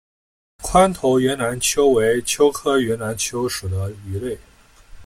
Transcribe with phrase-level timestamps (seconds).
[0.63, 4.35] 宽头云南鳅为鳅科云南鳅属的鱼类。